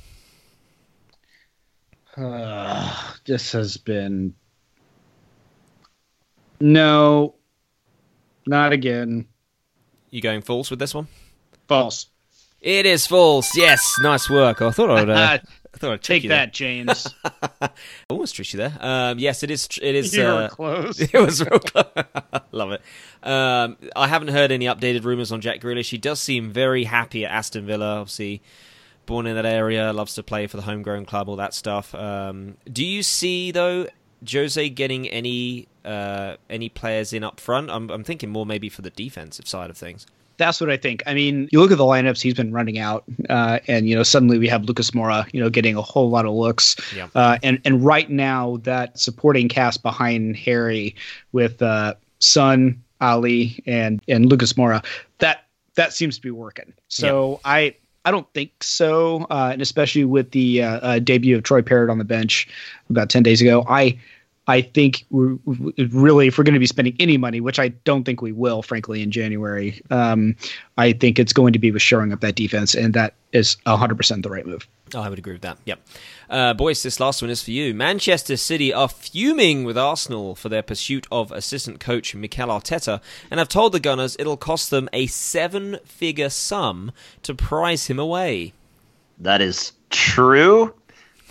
[2.20, 4.34] Uh, this has been
[6.60, 7.34] no,
[8.46, 9.26] not again.
[10.10, 11.08] You going false with this one?
[11.68, 12.06] False.
[12.60, 13.56] It is false.
[13.56, 14.60] Yes, nice work.
[14.60, 15.08] I thought I'd.
[15.08, 15.38] Uh,
[15.74, 17.06] I thought I'd take that, James.
[18.10, 18.76] Almost tricked you there.
[18.80, 19.68] Um, yes, it is.
[19.80, 20.14] It is.
[20.14, 21.00] You uh, were close.
[21.14, 21.86] It was real close.
[22.50, 22.82] Love it.
[23.22, 25.88] Um, I haven't heard any updated rumors on Jack Grealish.
[25.88, 28.00] He does seem very happy at Aston Villa.
[28.00, 28.42] Obviously,
[29.06, 31.94] born in that area, loves to play for the homegrown club, all that stuff.
[31.94, 33.86] Um, do you see though
[34.30, 37.70] Jose getting any uh, any players in up front?
[37.70, 40.06] I'm, I'm thinking more maybe for the defensive side of things.
[40.36, 41.02] That's what I think.
[41.06, 44.02] I mean, you look at the lineups he's been running out, uh, and you know
[44.02, 46.76] suddenly we have Lucas Moura, you know, getting a whole lot of looks.
[46.96, 47.08] Yeah.
[47.14, 50.96] Uh, and and right now that supporting cast behind Harry
[51.32, 54.82] with uh, Son, Alli, and and Lucas Moura,
[55.18, 56.72] that that seems to be working.
[56.88, 57.50] So yeah.
[57.50, 61.62] I I don't think so, uh, and especially with the uh, uh, debut of Troy
[61.62, 62.48] Parrott on the bench
[62.88, 63.98] about ten days ago, I
[64.50, 65.38] I think we're,
[65.90, 68.62] really, if we're going to be spending any money, which I don't think we will,
[68.62, 70.34] frankly, in January, um,
[70.76, 74.22] I think it's going to be with shoring up that defense, and that is 100%
[74.24, 74.66] the right move.
[74.92, 75.58] Oh, I would agree with that.
[75.66, 75.80] Yep.
[76.30, 77.74] Uh, boys, this last one is for you.
[77.74, 83.00] Manchester City are fuming with Arsenal for their pursuit of assistant coach Mikel Arteta
[83.32, 86.92] and have told the Gunners it'll cost them a seven figure sum
[87.24, 88.52] to prize him away.
[89.18, 90.72] That is true.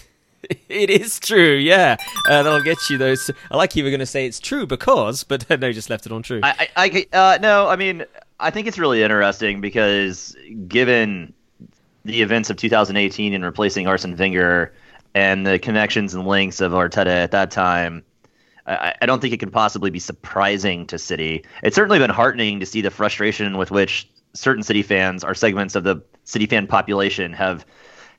[0.67, 1.95] it is true, yeah.
[2.27, 3.31] Uh, that'll get you those.
[3.49, 6.11] I like you were going to say it's true because, but no, just left it
[6.11, 6.41] on true.
[6.43, 8.03] I, I, uh, no, I mean,
[8.37, 10.35] I think it's really interesting because
[10.67, 11.33] given
[12.03, 14.73] the events of 2018 and replacing Arsene Wenger
[15.19, 18.03] and the connections and links of Arteta at that time,
[18.65, 21.43] I, I don't think it can possibly be surprising to City.
[21.61, 25.75] It's certainly been heartening to see the frustration with which certain City fans or segments
[25.75, 27.65] of the City fan population have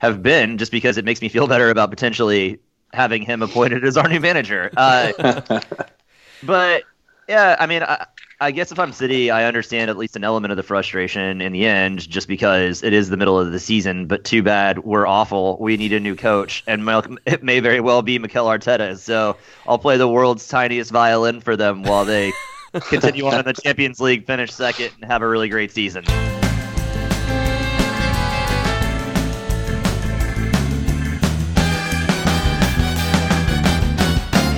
[0.01, 2.59] have been, just because it makes me feel better about potentially
[2.93, 4.71] having him appointed as our new manager.
[4.77, 5.61] Uh,
[6.43, 6.85] but
[7.29, 8.07] yeah, I mean, I,
[8.43, 11.53] I guess if I'm City, I understand at least an element of the frustration in
[11.53, 14.07] the end, just because it is the middle of the season.
[14.07, 15.59] But too bad, we're awful.
[15.61, 16.89] We need a new coach, and
[17.27, 18.97] it may very well be Mikel Arteta.
[18.99, 19.37] So
[19.69, 22.33] I'll play the world's tiniest violin for them while they
[22.89, 26.07] continue on in the Champions League, finish second, and have a really great season.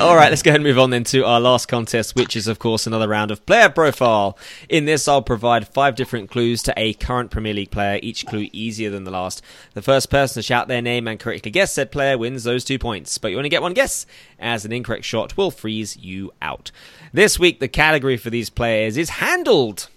[0.03, 2.49] All right, let's go ahead and move on then to our last contest, which is,
[2.49, 4.37] of course, another round of player profile.
[4.69, 8.49] In this, I'll provide five different clues to a current Premier League player, each clue
[8.53, 9.43] easier than the last.
[9.75, 12.81] The first person to shout their name and correctly guess said player wins those two
[12.81, 14.05] points, but you only get one guess,
[14.41, 16.73] as an incorrect shot will freeze you out.
[17.12, 19.88] This week, the category for these players is handled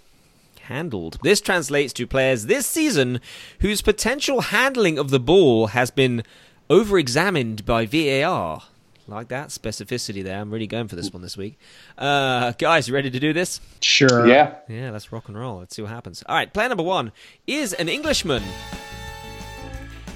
[0.66, 1.18] handled.
[1.24, 3.22] This translates to players this season
[3.62, 6.22] whose potential handling of the ball has been
[6.70, 8.62] over examined by VAR.
[9.08, 10.40] Like that specificity there.
[10.40, 11.60] I'm really going for this one this week.
[11.98, 13.62] Uh, guys, you ready to do this?
[13.82, 14.26] Sure.
[14.26, 14.56] Yeah.
[14.68, 15.60] Yeah, let's rock and roll.
[15.60, 16.24] Let's see what happens.
[16.28, 17.12] All right, player number one
[17.46, 18.42] is an Englishman.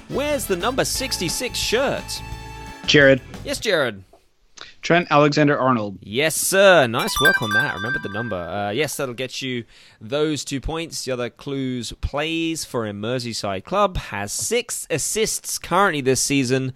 [0.08, 2.22] Where's the number 66 shirt.
[2.86, 3.20] Jared.
[3.44, 4.02] Yes, Jared.
[4.82, 5.98] Trent Alexander Arnold.
[6.00, 6.86] Yes, sir.
[6.86, 7.74] Nice work on that.
[7.74, 8.36] Remember the number.
[8.36, 9.64] Uh, yes, that'll get you
[10.00, 11.04] those two points.
[11.04, 16.72] The other clues plays for a Merseyside club, has six assists currently this season.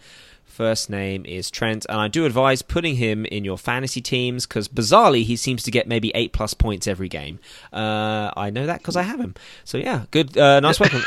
[0.54, 4.68] First name is Trent, and I do advise putting him in your fantasy teams because
[4.68, 7.40] bizarrely he seems to get maybe eight plus points every game.
[7.72, 9.34] Uh, I know that because I have him.
[9.64, 11.02] So yeah, good, uh, nice work on,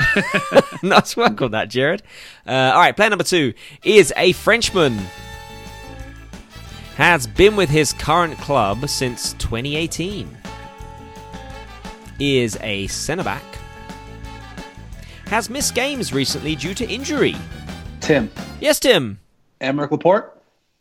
[0.84, 2.04] nice work on that, Jared.
[2.46, 3.54] Uh, all right, player number two
[3.86, 5.00] is a Frenchman.
[6.98, 10.38] Has been with his current club since 2018.
[12.20, 13.46] Is a centre back.
[15.28, 17.38] Has missed games recently due to injury.
[18.02, 18.30] Tim.
[18.60, 19.20] Yes, Tim.
[19.62, 20.34] Aymeric Laporte.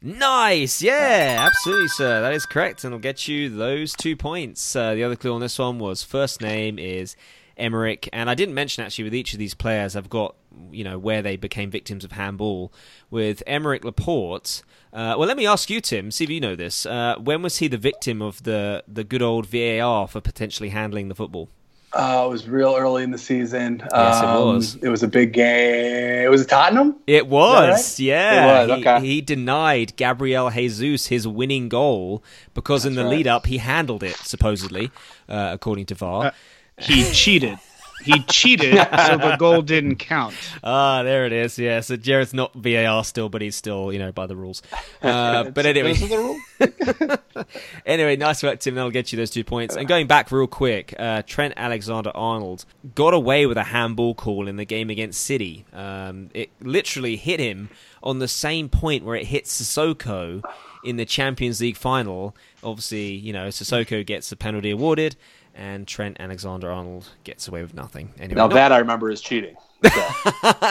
[0.03, 2.21] Nice, yeah, absolutely, sir.
[2.21, 4.77] That is correct, and will get you those two points.
[4.77, 7.17] Uh, the other clue on this one was first name is
[7.59, 10.37] Aymeric, and I didn't mention actually with each of these players, I've got
[10.71, 12.73] you know where they became victims of handball.
[13.11, 14.62] With Aymeric Laporte,
[14.93, 16.85] uh, well, let me ask you, Tim, see if you know this.
[16.85, 21.09] Uh, when was he the victim of the the good old VAR for potentially handling
[21.09, 21.49] the football?
[21.97, 23.83] Uh, it was real early in the season.
[23.93, 24.75] Yes, it was.
[24.77, 26.25] It was a big game.
[26.25, 26.97] It was Tottenham.
[27.07, 27.99] It was, right?
[28.05, 28.65] yeah.
[28.65, 29.07] It was, He- okay.
[29.07, 32.23] He, denied Gabriel Jesus his winning goal
[32.55, 33.11] because in the right.
[33.17, 34.91] lead up he handled it supposedly,
[35.29, 36.27] uh, according to VAR.
[36.27, 36.31] Uh,
[36.79, 37.59] He cheated.
[38.05, 40.35] He cheated, so the goal didn't count.
[40.63, 41.59] Ah, there it is.
[41.59, 44.63] Yeah, so Jared's not VAR still, but he's still you know by the rules.
[45.03, 47.47] Uh, but anyway, Those the rules.
[47.87, 48.75] anyway, nice work, Tim.
[48.75, 49.77] That'll get you those two points.
[49.77, 54.47] And going back real quick, uh, Trent Alexander Arnold got away with a handball call
[54.47, 55.65] in the game against City.
[55.73, 57.71] Um, it literally hit him
[58.03, 60.43] on the same point where it hit Sissoko
[60.85, 62.37] in the Champions League final.
[62.63, 65.17] Obviously, you know, Sissoko gets the penalty awarded,
[65.57, 68.12] and Trent Alexander Arnold gets away with nothing.
[68.19, 69.57] Anyway, Now not- that I remember is cheating.
[69.85, 70.03] So,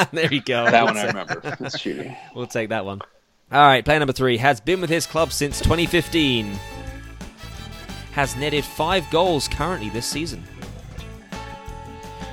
[0.13, 0.69] there you go.
[0.69, 1.41] that one I remember.
[1.61, 2.15] It's cheating.
[2.35, 3.01] We'll take that one.
[3.51, 6.51] All right, player number three has been with his club since 2015.
[8.13, 10.43] Has netted five goals currently this season.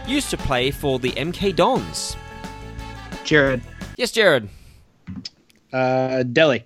[0.06, 2.16] Used to play for the MK Dons.
[3.24, 3.60] Jared.
[3.96, 4.48] Yes, Jared.
[5.72, 6.64] Uh, Dele.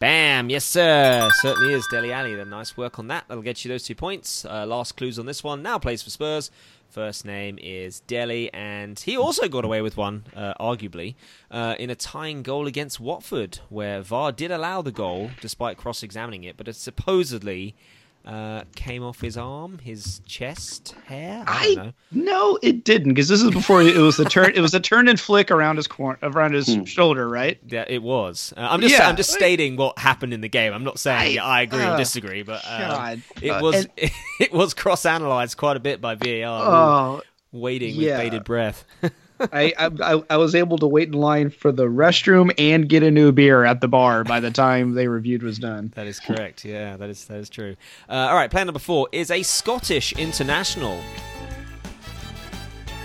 [0.00, 1.28] Bam, yes, sir.
[1.42, 1.86] Certainly is.
[1.90, 2.34] Dele Alli.
[2.34, 3.26] Then nice work on that.
[3.28, 4.46] That'll get you those two points.
[4.46, 5.62] Uh, last clues on this one.
[5.62, 6.50] Now plays for Spurs.
[6.88, 11.16] First name is Dele, and he also got away with one, uh, arguably,
[11.50, 16.44] uh, in a tying goal against Watford, where VAR did allow the goal despite cross-examining
[16.44, 17.76] it, but it supposedly
[18.26, 21.42] uh, came off his arm, his chest hair.
[21.46, 21.92] I don't know.
[22.12, 24.52] no, it didn't, because this is before it was the turn.
[24.54, 26.84] It was a turn and flick around his cor- around his Hmm.
[26.84, 27.58] shoulder, right?
[27.66, 28.52] Yeah, it was.
[28.56, 30.72] Uh, I'm just Yeah, I'm just like- stating what happened in the game.
[30.74, 33.22] I'm not saying I- yeah, I agree or uh, disagree, but um, God.
[33.42, 36.62] it Uh, was and- it was cross analyzed quite a bit by VAR.
[36.66, 38.18] Oh, waiting yeah.
[38.18, 38.84] with bated breath.
[39.52, 43.10] I, I I- was able to wait in line for the restroom and get a
[43.10, 45.92] new beer at the bar by the time they reviewed was done.
[45.94, 46.64] that is correct.
[46.64, 47.76] Yeah, that is that is true.
[48.08, 51.00] Uh, all right, player number four is a Scottish international.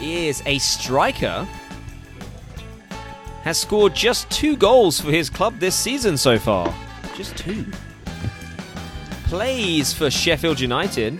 [0.02, 1.48] Is a striker.
[3.44, 6.74] Has scored just two goals for his club this season so far.
[7.16, 7.66] Just two.
[9.26, 11.20] Plays for Sheffield United.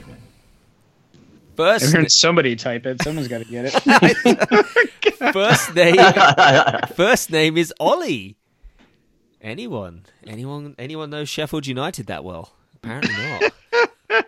[1.60, 3.02] I First, heard somebody type it.
[3.02, 4.76] Someone's got to get it.
[5.34, 5.96] first name
[6.96, 8.38] first name is Ollie.
[9.42, 10.04] Anyone?
[10.26, 12.54] Anyone anyone knows Sheffield United that well?
[12.76, 13.52] Apparently not.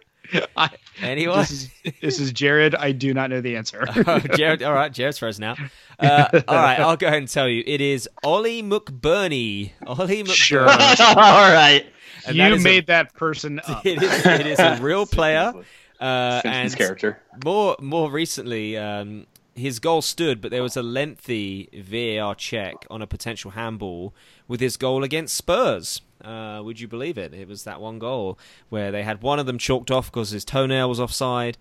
[0.58, 0.70] I,
[1.02, 1.40] Anyone?
[1.40, 1.70] this, is,
[2.02, 2.76] this is Jared.
[2.76, 3.86] I do not know the answer.
[3.88, 5.56] oh, Jared, all right, Jared's frozen now.
[6.00, 7.64] Uh, all right, I'll go ahead and tell you.
[7.66, 9.72] It is Oli McBurnie.
[9.86, 10.28] Oli McBurnie.
[10.34, 10.68] Sure.
[10.68, 11.86] All right.
[12.26, 13.86] And that you is a- made that person up.
[13.86, 15.54] It is, it is a real player.
[16.00, 17.22] Uh, Simpsons and character.
[17.44, 23.02] more more recently, um, his goal stood, but there was a lengthy VAR check on
[23.02, 24.14] a potential handball
[24.48, 26.02] with his goal against Spurs.
[26.24, 27.34] Uh, would you believe it?
[27.34, 28.38] It was that one goal
[28.70, 31.58] where they had one of them chalked off because his toenail was offside,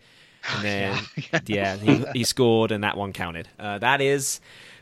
[0.54, 0.98] and then
[1.46, 3.48] yeah, he, he scored, and that one counted.
[3.58, 4.40] Uh, that is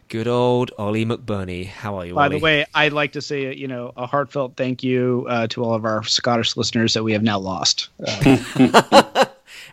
[0.08, 1.66] good old Oli McBurnie.
[1.66, 2.14] How are you?
[2.14, 2.38] By Ollie?
[2.38, 5.74] the way, I'd like to say, you know, a heartfelt thank you uh, to all
[5.74, 7.88] of our Scottish listeners that we have now lost.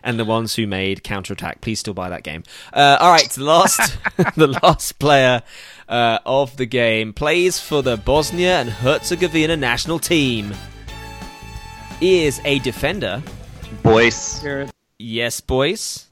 [0.04, 1.60] And the ones who made counterattack.
[1.60, 2.42] Please still buy that game.
[2.72, 3.96] Uh, all right, the last,
[4.36, 5.42] the last player
[5.88, 10.54] uh, of the game plays for the Bosnia and Herzegovina national team.
[12.00, 13.22] Is a defender.
[13.82, 14.44] Boyce,
[14.98, 16.06] Yes, Boyce.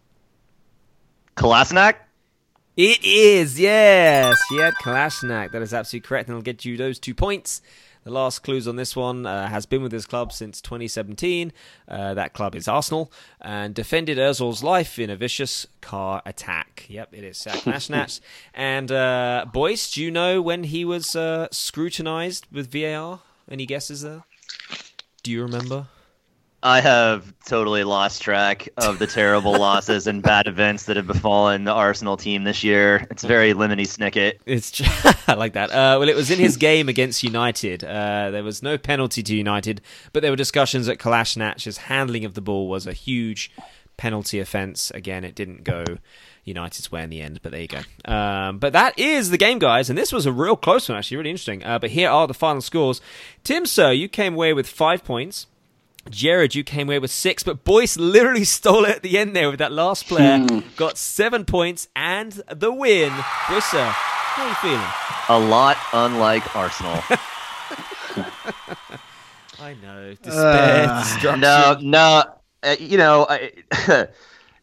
[1.36, 1.94] Kolasinac.
[2.76, 4.36] It is, yes.
[4.52, 5.52] Yet Kolasinac.
[5.52, 7.60] That is absolutely correct, and I'll get you those two points.
[8.04, 11.52] The last clues on this one uh, has been with his club since 2017.
[11.86, 16.86] Uh, that club is Arsenal and defended Ozil's life in a vicious car attack.
[16.88, 18.20] Yep, it is uh, Kolasinac.
[18.54, 23.20] and uh, Boyce, do you know when he was uh, scrutinized with VAR?
[23.50, 24.24] Any guesses there?
[25.22, 25.88] Do you remember?
[26.62, 31.64] I have totally lost track of the terrible losses and bad events that have befallen
[31.64, 33.06] the Arsenal team this year.
[33.10, 34.34] It's very lemony snicket.
[34.44, 34.84] It's ju-
[35.26, 35.70] I like that.
[35.70, 37.82] Uh, well, it was in his game against United.
[37.82, 39.80] Uh, there was no penalty to United,
[40.12, 43.50] but there were discussions that Kolasinac's handling of the ball was a huge
[43.96, 44.90] penalty offence.
[44.90, 45.84] Again, it didn't go
[46.44, 47.80] United's way in the end, but there you go.
[48.04, 51.16] Um, but that is the game, guys, and this was a real close one, actually,
[51.18, 51.64] really interesting.
[51.64, 53.00] Uh, but here are the final scores.
[53.44, 55.46] Tim, sir, you came away with five points.
[56.08, 59.50] Jared, you came away with six, but Boyce literally stole it at the end there
[59.50, 60.46] with that last player.
[60.76, 63.12] Got seven points and the win.
[63.48, 64.86] Boyce, sir, how are you feeling?
[65.28, 67.02] A lot unlike Arsenal.
[69.60, 70.14] I know.
[70.22, 72.24] Despair, Uh, no, no.
[72.62, 73.52] Uh, you know, I,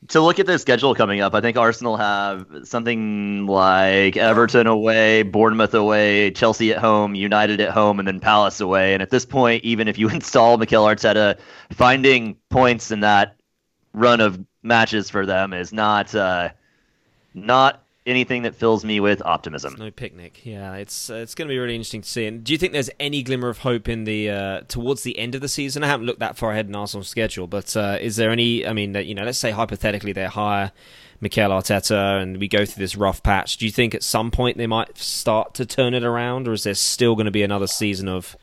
[0.10, 5.23] to look at the schedule coming up, I think Arsenal have something like Everton away,
[5.23, 8.93] Bournemouth away, Chelsea at home, United at home, and then Palace away.
[8.93, 11.39] And at this point, even if you install Mikel Arteta,
[11.71, 13.36] finding points in that
[13.93, 16.49] run of matches for them is not uh,
[17.33, 19.76] not anything that fills me with optimism.
[19.78, 20.46] No picnic.
[20.46, 22.26] Yeah, it's uh, it's going to be really interesting to see.
[22.26, 25.36] And do you think there's any glimmer of hope in the uh, towards the end
[25.36, 25.84] of the season?
[25.84, 28.65] I haven't looked that far ahead in Arsenal's schedule, but uh, is there any?
[28.65, 30.72] I mean, you know, let's say hypothetically they hire
[31.20, 33.58] Mikel Arteta and we go through this rough patch.
[33.58, 36.63] Do you think at some point they might start to turn it around, or is
[36.63, 38.36] there still going to be another season of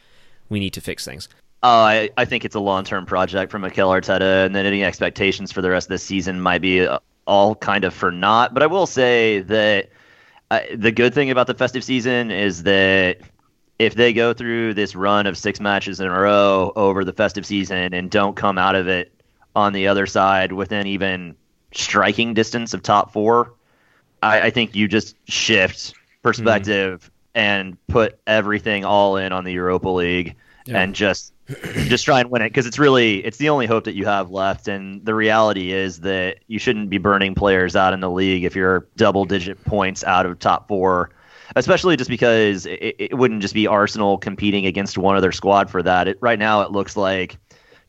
[0.49, 1.29] we need to fix things?
[1.63, 4.85] Uh, I, I think it's a long term project for Mikel Arteta, and then any
[4.85, 8.55] expectations for the rest of the season might be uh, all kind of for naught.
[8.55, 9.91] But I will say that
[10.51, 13.19] uh, the good thing about the festive season is that
[13.79, 17.45] if they go through this run of six matches in a row over the festive
[17.45, 19.13] season and don't come out of it
[19.57, 21.35] on the other side within even
[21.73, 23.55] striking distance of top four,
[24.23, 29.89] I, I think you just shift perspective and put everything all in on the Europa
[29.89, 30.81] League Yeah.
[30.83, 31.34] and just
[31.87, 34.31] just try and win it because it's really it's the only hope that you have
[34.31, 34.69] left.
[34.69, 38.57] And the reality is that you shouldn't be burning players out in the league if
[38.57, 41.11] you're double digit points out of top four
[41.57, 45.83] especially just because it, it wouldn't just be arsenal competing against one other squad for
[45.83, 46.09] that.
[46.09, 47.37] It, right now it looks like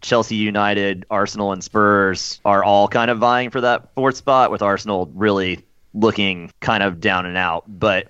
[0.02, 4.62] chelsea united arsenal and spurs are all kind of vying for that fourth spot with
[4.62, 5.64] arsenal really
[5.96, 7.64] looking kind of down and out.
[7.68, 8.10] But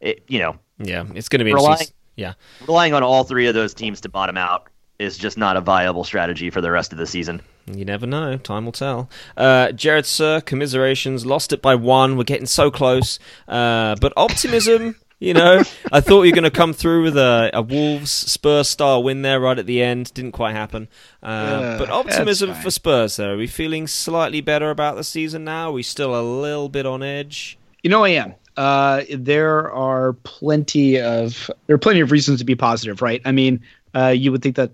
[0.00, 2.34] it, you know Yeah, it's going to be Relying- Yeah.
[2.68, 6.04] relying on all three of those teams to bottom out is just not a viable
[6.04, 7.40] strategy for the rest of the season.
[7.66, 8.36] You never know.
[8.36, 9.08] Time will tell.
[9.36, 11.24] Uh, Jared, sir, commiserations.
[11.26, 12.16] Lost it by one.
[12.16, 13.18] We're getting so close.
[13.48, 17.50] Uh, but optimism, you know, I thought you were going to come through with a,
[17.54, 20.12] a Wolves Spurs style win there right at the end.
[20.14, 20.88] Didn't quite happen.
[21.22, 23.32] Uh, Uh, but optimism for Spurs, though.
[23.32, 25.70] Are we feeling slightly better about the season now?
[25.70, 27.56] Are we still a little bit on edge?
[27.82, 28.34] You know, I am.
[28.56, 33.20] Uh, there are plenty of there are plenty of reasons to be positive, right?
[33.24, 33.60] I mean,
[33.96, 34.70] uh, you would think that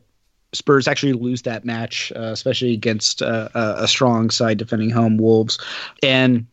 [0.52, 5.58] Spurs actually lose that match, uh, especially against uh, a strong side defending home Wolves,
[6.02, 6.46] and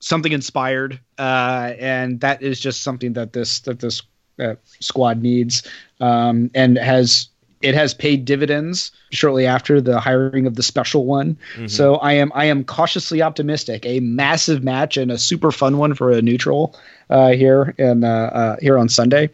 [0.00, 4.02] something inspired, uh, and that is just something that this that this
[4.40, 5.62] uh, squad needs,
[6.00, 7.28] um, and has
[7.62, 11.36] it has paid dividends shortly after the hiring of the special one.
[11.66, 13.86] So I am I am cautiously optimistic.
[13.86, 16.78] A massive match and a super fun one for a neutral
[17.10, 19.30] uh, here uh, uh, here on Sunday.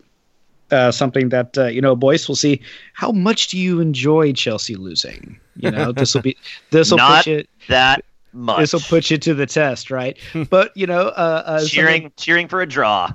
[0.72, 2.62] Uh, something that uh, you know, boys, we'll see.
[2.94, 5.38] How much do you enjoy Chelsea losing?
[5.56, 6.36] You know, this will be
[6.70, 8.60] this will put you That much.
[8.60, 10.18] this will put you to the test, right?
[10.50, 13.12] but you know, uh, uh, cheering, cheering for a draw.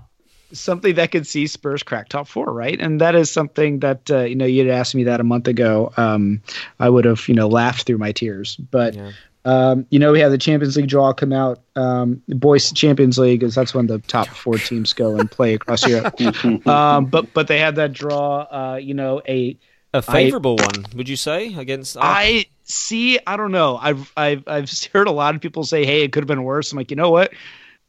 [0.53, 2.79] something that could see Spurs crack top four, right?
[2.79, 5.91] And that is something that uh, you know you'd asked me that a month ago.
[5.97, 6.41] Um,
[6.79, 9.11] I would have you know laughed through my tears, but Yeah.
[9.47, 11.61] Um, you know, we have the Champions League draw come out.
[11.77, 15.87] Um, boys Champions League is that's when the top four teams go and play across
[15.87, 16.19] Europe.
[16.67, 18.41] um, but but they had that draw.
[18.41, 19.57] Uh, you know, a
[19.93, 21.95] a favorable I, one, would you say, against?
[21.95, 23.19] Our- I see.
[23.25, 23.77] I don't know.
[23.77, 26.73] I've I've I've heard a lot of people say, "Hey, it could have been worse."
[26.73, 27.31] I'm like, you know what?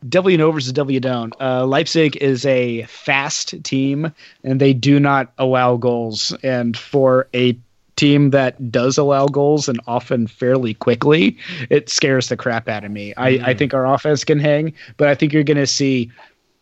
[0.08, 1.34] W know versus W don't.
[1.40, 4.12] Uh, Leipzig is a fast team,
[4.44, 6.32] and they do not allow goals.
[6.44, 7.58] And for a
[7.98, 11.36] team that does allow goals and often fairly quickly,
[11.68, 13.12] it scares the crap out of me.
[13.16, 13.44] I, mm.
[13.44, 16.10] I think our offense can hang, but I think you're going to see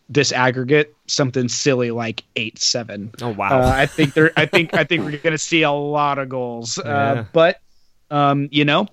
[0.09, 3.11] this aggregate something silly like eight seven.
[3.21, 3.61] Oh wow!
[3.61, 4.31] Uh, I think there.
[4.37, 6.77] I think I think we're going to see a lot of goals.
[6.77, 6.91] Uh, yeah.
[6.93, 7.61] Uh, but
[8.09, 8.87] um, you know,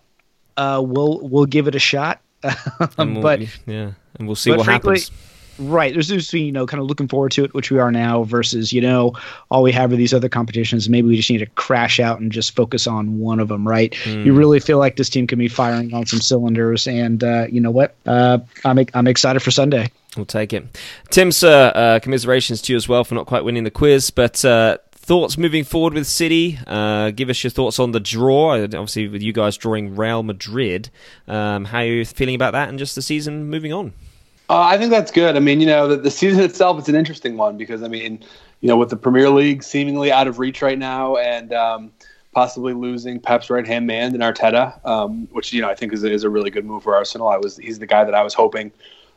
[0.56, 2.20] uh, we'll we'll give it a shot.
[2.98, 5.10] we'll, but yeah, and we'll see what frankly, happens.
[5.58, 5.92] Right.
[5.92, 8.72] There's just you know kind of looking forward to it, which we are now, versus
[8.72, 9.14] you know
[9.50, 10.88] all we have are these other competitions.
[10.88, 13.66] Maybe we just need to crash out and just focus on one of them.
[13.66, 13.92] Right.
[14.04, 14.24] Mm.
[14.24, 17.60] You really feel like this team can be firing on some cylinders, and uh, you
[17.60, 17.94] know what?
[18.06, 19.90] Uh, I'm I'm excited for Sunday.
[20.16, 20.64] We'll take it.
[21.10, 24.44] Tim, sir, uh, commiserations to you as well for not quite winning the quiz, but
[24.44, 26.58] uh, thoughts moving forward with City?
[26.66, 28.62] Uh, give us your thoughts on the draw.
[28.62, 30.90] Obviously, with you guys drawing Real Madrid,
[31.28, 33.92] um, how are you feeling about that and just the season moving on?
[34.50, 35.36] Uh, I think that's good.
[35.36, 38.22] I mean, you know, the, the season itself is an interesting one because I mean,
[38.60, 41.92] you know, with the Premier League seemingly out of reach right now and um,
[42.32, 46.04] possibly losing Pep's right hand man in Arteta, um, which you know I think is
[46.04, 47.28] a, is a really good move for Arsenal.
[47.28, 48.70] I was he's the guy that I was hoping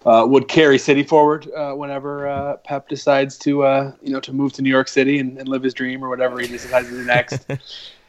[0.05, 4.31] uh, would carry City forward uh, whenever uh, Pep decides to uh, you know to
[4.31, 6.93] move to New York City and, and, live his dream or whatever he decides to
[6.93, 7.45] do next.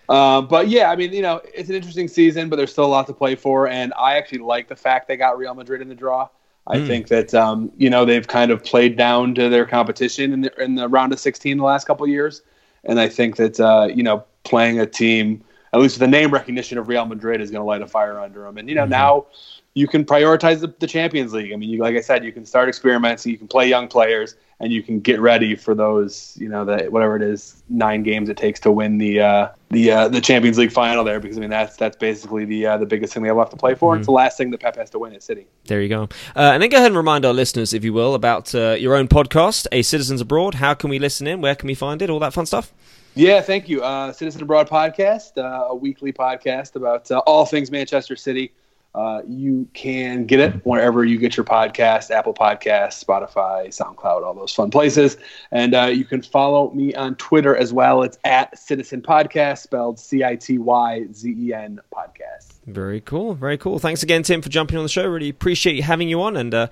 [0.08, 2.88] Uh, but yeah, I mean, you know, it's an interesting season, but there's still a
[2.88, 5.88] lot to play for, and I actually like the fact they got Real Madrid in
[5.90, 6.30] the draw.
[6.68, 6.86] I mm.
[6.86, 10.62] think that um, you know they've kind of played down to their competition in the,
[10.62, 12.42] in the round of 16 the last couple of years,
[12.84, 16.30] and I think that uh, you know playing a team at least with the name
[16.30, 18.82] recognition of Real Madrid is going to light a fire under them, and you know
[18.82, 18.90] mm-hmm.
[18.90, 19.26] now
[19.74, 21.52] you can prioritize the, the Champions League.
[21.52, 24.34] I mean, you, like I said, you can start experimenting, you can play young players,
[24.60, 28.28] and you can get ready for those, you know, that whatever it is, nine games
[28.28, 31.20] it takes to win the uh, the uh, the Champions League final there.
[31.20, 33.56] Because I mean, that's that's basically the uh, the biggest thing they have left to
[33.56, 33.92] play for.
[33.92, 34.00] Mm-hmm.
[34.00, 35.46] It's the last thing that Pep has to win at City.
[35.66, 36.04] There you go.
[36.34, 38.96] Uh, and then go ahead and remind our listeners, if you will, about uh, your
[38.96, 40.54] own podcast, A Citizens Abroad.
[40.54, 41.40] How can we listen in?
[41.40, 42.10] Where can we find it?
[42.10, 42.72] All that fun stuff.
[43.14, 43.82] Yeah, thank you.
[43.82, 48.52] Uh, Citizen Abroad podcast, a weekly podcast about all things Manchester City.
[48.98, 54.34] Uh, you can get it wherever you get your podcast Apple Podcasts, Spotify, SoundCloud, all
[54.34, 55.16] those fun places.
[55.52, 58.02] And uh, you can follow me on Twitter as well.
[58.02, 62.54] It's at Cityzen Podcast, spelled C I T Y Z E N Podcast.
[62.66, 63.34] Very cool.
[63.34, 63.78] Very cool.
[63.78, 65.06] Thanks again, Tim, for jumping on the show.
[65.06, 66.36] Really appreciate you having you on.
[66.36, 66.66] And uh,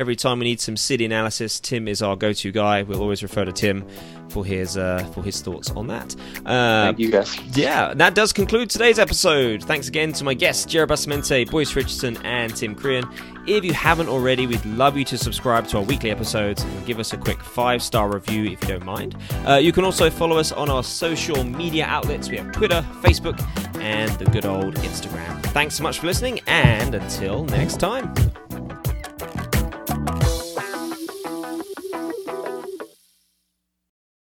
[0.00, 2.82] every time we need some city analysis, Tim is our go-to guy.
[2.82, 3.86] We'll always refer to Tim
[4.30, 6.16] for his uh, for his thoughts on that.
[6.46, 7.38] Uh, Thank you, guys.
[7.56, 9.62] Yeah, that does conclude today's episode.
[9.62, 13.04] Thanks again to my guests, Jared Bustamante, Boyce Richardson, and Tim Crean.
[13.46, 16.98] If you haven't already, we'd love you to subscribe to our weekly episodes and give
[16.98, 19.16] us a quick five star review if you don't mind.
[19.46, 22.30] Uh, you can also follow us on our social media outlets.
[22.30, 23.38] We have Twitter, Facebook,
[23.80, 25.42] and the good old Instagram.
[25.46, 28.14] Thanks so much for listening, and until next time.